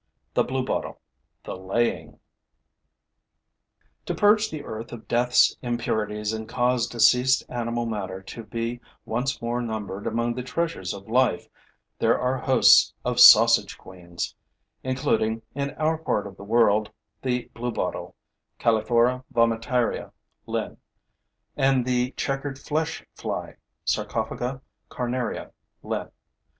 [0.33, 0.99] THE BLUEBOTTLE:
[1.43, 2.19] THE LAYING
[4.07, 9.43] To purge the earth of death's impurities and cause deceased animal matter to be once
[9.43, 11.47] more numbered among the treasures of life
[11.99, 14.33] there are hosts of sausage queens,
[14.81, 16.89] including, in our part of the world,
[17.21, 18.15] the bluebottle
[18.59, 20.11] (Calliphora vomitaria,
[20.47, 20.77] LIN.)
[21.55, 23.55] and the checkered flesh fly
[23.85, 25.51] (Sarcophaga carnaria,
[25.83, 26.09] LIN.).